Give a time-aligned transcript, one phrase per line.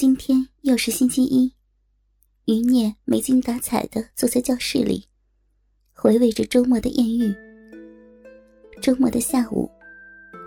[0.00, 1.52] 今天又是星期一，
[2.46, 5.06] 余孽没精打采的坐在教室里，
[5.92, 7.30] 回味着周末的艳遇。
[8.80, 9.70] 周末的下午，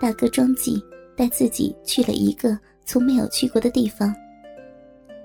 [0.00, 0.82] 大哥庄记
[1.16, 4.12] 带自己去了一个从没有去过的地方。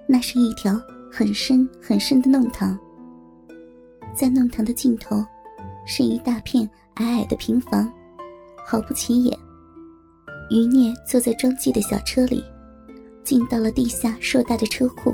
[0.08, 0.80] 那是一条
[1.12, 2.78] 很深很深的弄堂，
[4.16, 5.26] 在弄堂的尽头，
[5.88, 7.92] 是一大片矮矮的平房，
[8.64, 9.36] 毫不起眼。
[10.52, 12.44] 余孽坐在庄记的小车里。
[13.30, 15.14] 进到了地下硕大的车库，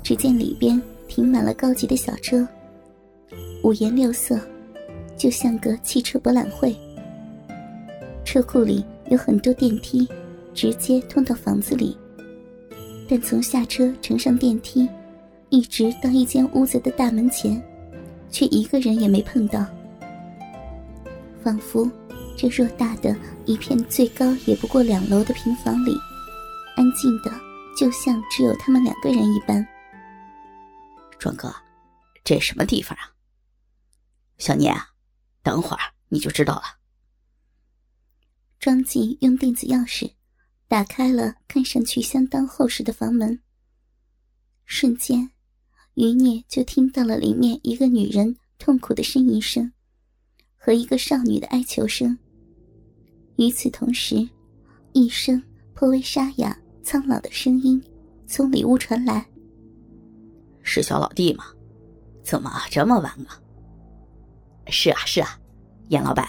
[0.00, 2.46] 只见里边停满了高级的小车，
[3.64, 4.38] 五颜六色，
[5.16, 6.72] 就像个汽车博览会。
[8.24, 10.06] 车库里有很多电梯，
[10.54, 11.98] 直接通到房子里，
[13.08, 14.88] 但从下车乘上电梯，
[15.48, 17.60] 一直到一间屋子的大门前，
[18.30, 19.66] 却一个人也没碰到，
[21.42, 21.90] 仿佛
[22.36, 23.16] 这偌大的
[23.46, 25.92] 一片最高也不过两楼的平房里。
[26.76, 27.30] 安静的，
[27.76, 29.66] 就像只有他们两个人一般。
[31.18, 31.54] 庄哥，
[32.24, 33.14] 这什么地方啊？
[34.38, 34.88] 小念啊，
[35.42, 36.62] 等会儿你就知道了。
[38.58, 40.12] 庄记用电子钥匙
[40.66, 43.40] 打开了看上去相当厚实的房门，
[44.64, 45.30] 瞬间，
[45.94, 49.72] 余孽就听到了里面一个女人痛苦的呻吟声
[50.56, 52.18] 和一个少女的哀求声。
[53.36, 54.28] 与此同时，
[54.92, 55.40] 一声
[55.74, 56.58] 颇为沙哑。
[56.84, 57.82] 苍老的声音
[58.26, 59.26] 从里屋传来
[60.60, 61.44] ：“是小老弟吗？
[62.22, 63.40] 怎么这么晚啊
[64.68, 65.40] ？”“是啊，是啊，
[65.88, 66.26] 严老板，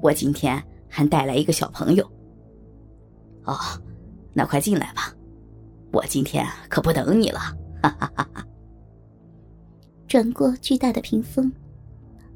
[0.00, 2.08] 我今天还带来一个小朋友。
[3.44, 3.56] ”“哦，
[4.32, 5.12] 那快进来吧，
[5.92, 7.40] 我今天可不等你了。”
[7.82, 8.46] 哈哈哈哈
[10.06, 11.52] 转过巨大的屏风，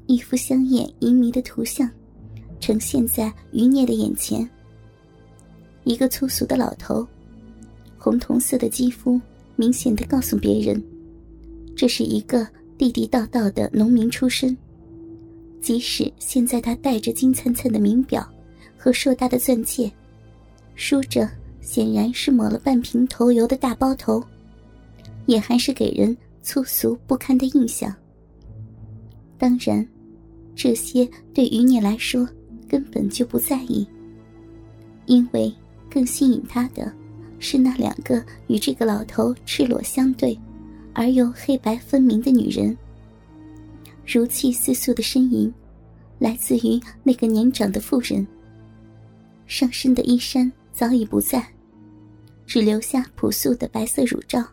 [0.05, 1.89] 一幅香艳淫靡的图像
[2.59, 4.47] 呈现在余孽的眼前。
[5.85, 7.07] 一个粗俗的老头。
[8.07, 9.19] 红铜色的肌肤，
[9.57, 10.81] 明显的告诉别人，
[11.75, 14.55] 这是一个地地道道的农民出身。
[15.59, 18.25] 即使现在他戴着金灿灿的名表
[18.77, 19.91] 和硕大的钻戒，
[20.73, 21.29] 梳着
[21.59, 24.23] 显然是抹了半瓶头油的大包头，
[25.25, 27.93] 也还是给人粗俗不堪的印象。
[29.37, 29.85] 当然，
[30.55, 32.25] 这些对于你来说
[32.69, 33.85] 根本就不在意，
[35.07, 35.53] 因为
[35.91, 36.89] 更吸引他的。
[37.39, 40.37] 是那两个与这个老头赤裸相对，
[40.93, 42.75] 而又黑白分明的女人。
[44.05, 45.53] 如泣似诉的呻吟，
[46.17, 48.25] 来自于那个年长的妇人。
[49.45, 51.47] 上身的衣衫早已不在，
[52.45, 54.43] 只留下朴素的白色乳罩，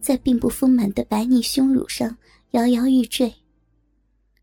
[0.00, 2.16] 在并不丰满的白腻胸乳上
[2.50, 3.32] 摇摇欲坠，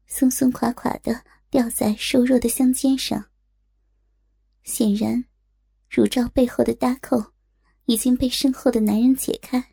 [0.07, 3.23] 松松垮垮的吊在瘦弱的香肩上。
[4.63, 5.23] 显然，
[5.89, 7.23] 乳罩背后的搭扣。
[7.89, 9.71] 已经被身后的男人解开，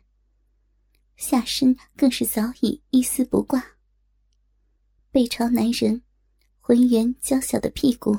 [1.17, 3.63] 下身更是早已一丝不挂。
[5.11, 6.01] 背朝男人，
[6.59, 8.17] 浑圆娇小的屁股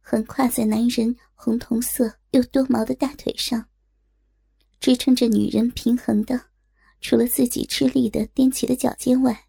[0.00, 3.68] 横跨在男人红铜色又多毛的大腿上，
[4.80, 6.40] 支撑着女人平衡的，
[7.02, 9.48] 除了自己吃力的踮起的脚尖外，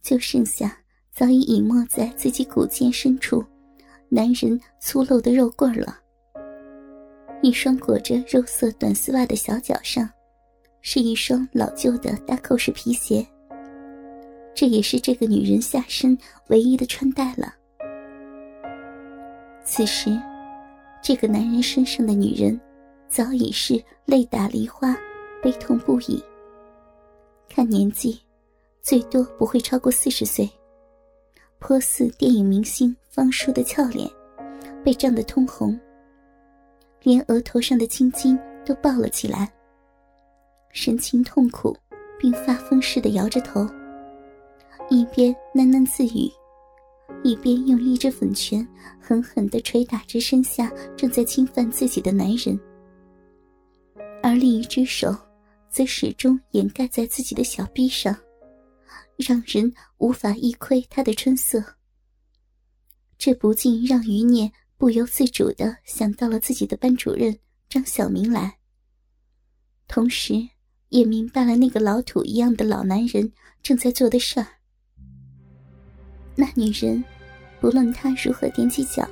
[0.00, 3.44] 就剩下早已隐没在自己骨尖深处，
[4.08, 6.01] 男人粗陋的肉棍了。
[7.42, 10.08] 一双裹着肉色短丝袜的小脚上，
[10.80, 13.26] 是一双老旧的大扣式皮鞋。
[14.54, 16.16] 这也是这个女人下身
[16.48, 17.52] 唯一的穿戴了。
[19.64, 20.16] 此时，
[21.02, 22.58] 这个男人身上的女人，
[23.08, 24.96] 早已是泪打梨花，
[25.42, 26.22] 悲痛不已。
[27.48, 28.20] 看年纪，
[28.82, 30.48] 最多不会超过四十岁，
[31.58, 34.08] 颇似电影明星方舒的俏脸，
[34.84, 35.76] 被涨得通红。
[37.02, 39.52] 连额头上的青筋都爆了起来，
[40.72, 41.76] 神情痛苦，
[42.18, 43.66] 并发疯似的摇着头，
[44.88, 46.30] 一边喃喃自语，
[47.24, 48.66] 一边用一只粉拳
[49.00, 52.58] 狠狠地捶打着身下正在侵犯自己的男人，
[54.22, 55.12] 而另一只手
[55.68, 58.16] 则始终掩盖在自己的小臂上，
[59.16, 61.62] 让人无法一窥他的春色。
[63.18, 64.52] 这不禁让余念。
[64.82, 67.38] 不由自主的想到了自己的班主任
[67.68, 68.58] 张小明来，
[69.86, 70.34] 同时
[70.88, 73.32] 也明白了那个老土一样的老男人
[73.62, 74.46] 正在做的事儿。
[76.34, 77.04] 那女人，
[77.60, 79.08] 不论她如何踮起脚，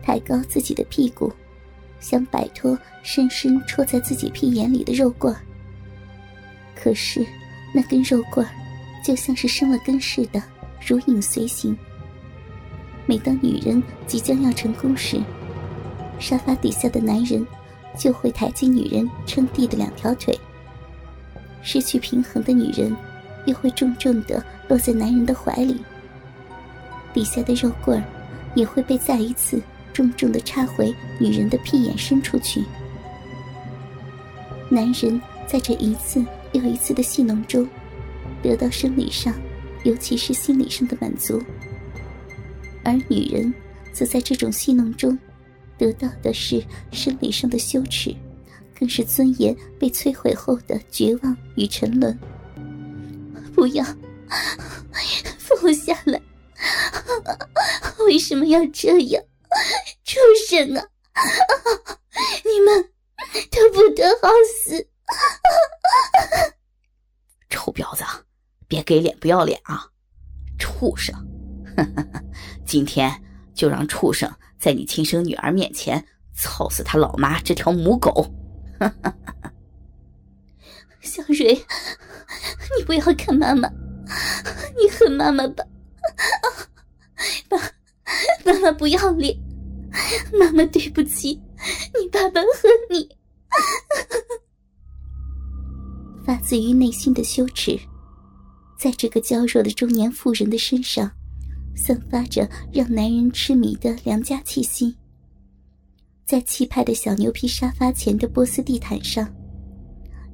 [0.00, 1.32] 抬高自己的屁股，
[1.98, 5.34] 想摆脱深深戳在自己屁眼里的肉棍，
[6.76, 7.26] 可是
[7.74, 8.46] 那根肉棍
[9.04, 10.40] 就像是生了根似的，
[10.86, 11.76] 如影随形。
[13.06, 15.20] 每当女人即将要成功时，
[16.18, 17.46] 沙发底下的男人
[17.98, 20.38] 就会抬起女人撑地的两条腿。
[21.62, 22.94] 失去平衡的女人，
[23.46, 25.80] 又会重重的落在男人的怀里。
[27.12, 28.02] 底下的肉棍，
[28.54, 29.62] 也会被再一次
[29.92, 32.62] 重重的插回女人的屁眼深处去。
[34.68, 37.68] 男人在这一次又一次的戏弄中，
[38.42, 39.32] 得到生理上，
[39.84, 41.38] 尤其是心理上的满足；
[42.84, 43.52] 而女人，
[43.92, 45.18] 则在这种戏弄中，
[45.78, 48.14] 得到的是生理上的羞耻。
[48.76, 52.18] 更是尊严被摧毁后的绝望与沉沦。
[53.54, 53.84] 不要，
[55.38, 56.20] 放我下来！
[58.00, 59.22] 为什么要这样？
[60.02, 60.84] 畜生啊！
[62.44, 62.90] 你们
[63.50, 64.28] 都不得好
[64.60, 64.88] 死！
[67.48, 68.02] 臭婊子，
[68.66, 69.88] 别给脸不要脸啊！
[70.58, 71.14] 畜生！
[72.64, 73.12] 今天
[73.54, 76.04] 就让畜生在你亲生女儿面前
[76.34, 78.32] 操死他老妈这条母狗！
[81.00, 81.54] 小蕊，
[82.78, 83.68] 你不要看妈妈，
[84.78, 85.64] 你恨妈妈吧？
[87.50, 87.58] 妈，
[88.44, 89.36] 妈妈不要脸，
[90.38, 91.40] 妈妈对不起
[92.00, 93.08] 你，爸爸恨你。
[96.24, 97.78] 发自于内心的羞耻，
[98.78, 101.10] 在这个娇弱的中年妇人的身上，
[101.74, 104.94] 散发着让男人痴迷的良家气息。
[106.24, 109.30] 在气派的小牛皮沙发前的波斯地毯上，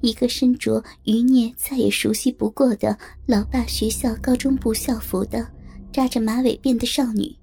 [0.00, 2.96] 一个身着余孽再也熟悉不过的
[3.26, 5.46] 老爸学校高中部校服的、
[5.92, 7.34] 扎着马尾辫的少女。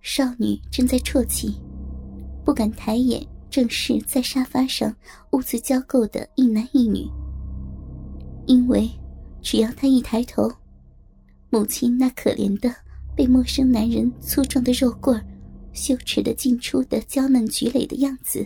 [0.00, 1.54] 少女正在啜泣，
[2.44, 4.94] 不敢抬眼正视在沙发上
[5.30, 7.08] 兀自交媾的一男一女，
[8.46, 8.88] 因为
[9.42, 10.52] 只要她一抬头，
[11.50, 12.74] 母亲那可怜的
[13.16, 15.22] 被陌生男人粗壮的肉棍。
[15.74, 18.44] 羞耻的进出的娇嫩菊蕾的样子，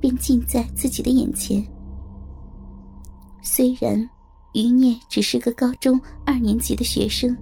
[0.00, 1.64] 便近在自己的眼前。
[3.42, 4.08] 虽然
[4.54, 7.36] 余孽只是个高中二年级的学生，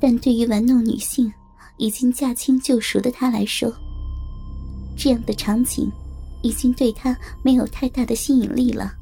[0.00, 1.30] 但对于玩弄女性
[1.76, 3.70] 已经驾轻就熟的他来说，
[4.96, 5.90] 这样的场景
[6.42, 8.94] 已经对他没有太大的吸引力了。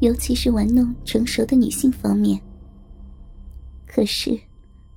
[0.00, 2.40] 尤其是玩弄成熟的女性方面。
[3.94, 4.36] 可是，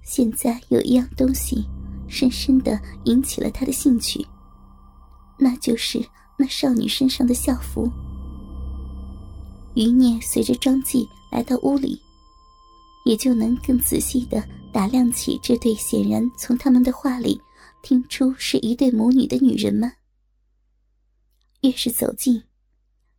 [0.02, 1.64] 现在有一样东西。
[2.10, 4.26] 深深的引起了他的兴趣，
[5.38, 6.04] 那就是
[6.38, 7.92] 那少女身上的校服。
[9.76, 12.02] 余孽随着庄纪来到屋里，
[13.06, 14.42] 也就能更仔细的
[14.72, 17.40] 打量起这对显然从他们的话里
[17.84, 19.92] 听出是一对母女的女人们。
[21.62, 22.42] 越是走近，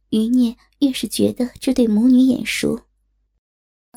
[0.08, 2.80] 余孽越是觉得这对母女眼熟，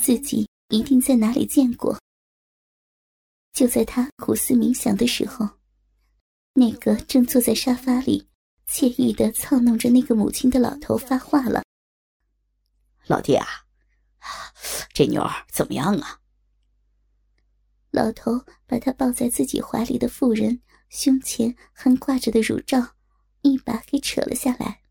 [0.02, 2.00] 自己一定在哪里见过。
[3.54, 5.48] 就在他苦思冥想的时候，
[6.54, 8.28] 那个正坐在沙发里
[8.68, 11.62] 惬意的操弄着那个母亲的老头发话了
[13.08, 13.46] ：“老弟啊，
[14.94, 16.20] 这妞儿怎么样啊？”
[17.92, 22.96] 老头把他抱在自己怀里的妇人胸前还挂着的乳罩
[23.42, 24.82] 一把给扯了下来，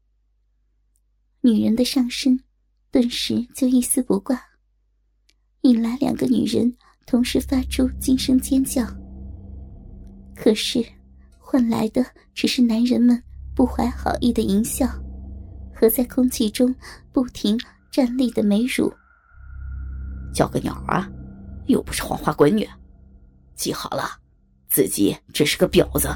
[1.40, 2.44] 女人的上身
[2.90, 4.49] 顿时就一丝不挂，
[5.62, 6.72] 引来两个女人。
[7.06, 8.86] 同时发出惊声尖叫，
[10.36, 10.84] 可是
[11.40, 13.20] 换来的只是男人们
[13.52, 14.86] 不怀好意的淫笑
[15.74, 16.72] 和在空气中
[17.10, 17.58] 不停
[17.90, 18.92] 站立的美乳。
[20.32, 21.10] 叫个鸟啊！
[21.66, 22.64] 又不是黄花闺女，
[23.56, 24.04] 记好了，
[24.68, 26.08] 自己只是个婊子。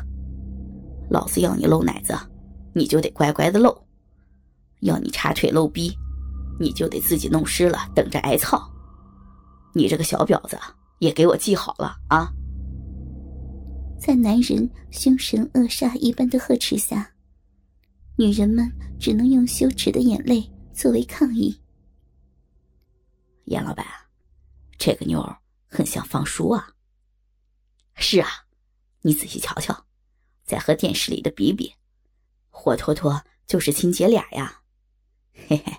[1.11, 2.17] 老子要你露奶子，
[2.73, 3.73] 你就得乖乖的露；
[4.83, 5.93] 要你插腿露逼，
[6.61, 8.71] 你就得自己弄湿了，等着挨操。
[9.75, 10.59] 你这个小婊子！
[11.01, 12.33] 也给我记好了啊！
[14.01, 17.13] 在男人凶神恶煞一般的呵斥下，
[18.17, 21.61] 女人们只能用羞耻的眼泪作为抗议。
[23.47, 23.85] 严老板，
[24.79, 26.73] 这个妞儿很像方叔啊。
[27.97, 28.29] 是啊，
[29.03, 29.85] 你仔细瞧瞧，
[30.45, 31.75] 再和电视里的比比，
[32.49, 34.63] 活脱脱就是亲姐俩呀！
[35.35, 35.77] 嘿嘿，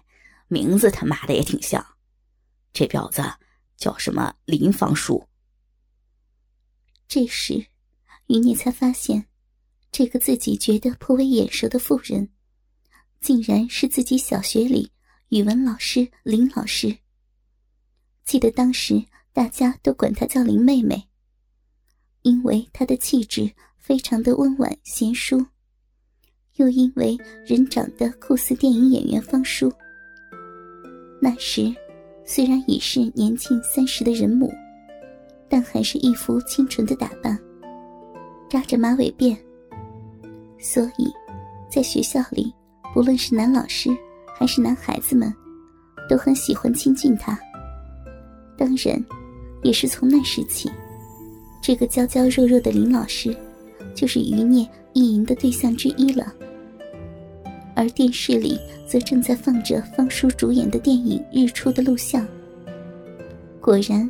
[0.49, 1.83] 名字他妈的也挺像，
[2.73, 3.23] 这婊子。
[3.77, 5.27] 叫什么林方叔？
[7.07, 7.67] 这时，
[8.27, 9.25] 余孽才发现，
[9.91, 12.29] 这个自己觉得颇为眼熟的妇人，
[13.21, 14.91] 竟然是自己小学里
[15.29, 16.97] 语文老师林老师。
[18.23, 21.07] 记得当时大家都管她叫林妹妹，
[22.23, 25.45] 因为她的气质非常的温婉贤淑，
[26.55, 27.15] 又因为
[27.45, 29.71] 人长得酷似电影演员方叔。
[31.21, 31.73] 那时。
[32.25, 34.51] 虽然已是年近三十的人母，
[35.47, 37.39] 但还是一副清纯的打扮，
[38.49, 39.37] 扎着马尾辫，
[40.59, 41.07] 所以，
[41.69, 42.51] 在学校里，
[42.93, 43.89] 不论是男老师
[44.35, 45.31] 还是男孩子们，
[46.09, 47.39] 都很喜欢亲近他。
[48.57, 49.05] 当然，
[49.61, 50.69] 也是从那时起，
[51.61, 53.35] 这个娇娇弱弱的林老师，
[53.93, 56.33] 就是余孽意淫的对象之一了。
[57.75, 62.25] 而电视里则正在放着方叔主演的电影《日出》的录像。
[63.59, 64.09] 果然，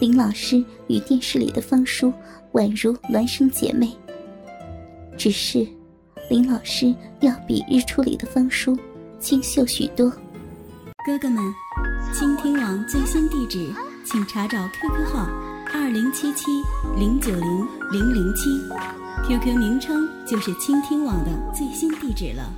[0.00, 2.12] 林老师与电视里的方叔
[2.52, 3.96] 宛如孪生姐妹。
[5.16, 5.66] 只是，
[6.28, 8.76] 林老师要比《日出》里的方叔
[9.20, 10.10] 清秀许多。
[11.06, 11.42] 哥哥们，
[12.12, 13.72] 倾听网最新地址，
[14.04, 15.28] 请查找 QQ 号
[15.72, 16.46] 二零七七
[16.98, 18.50] 零九零零零七
[19.26, 22.50] ，QQ 名称就是倾听网的最新地址了。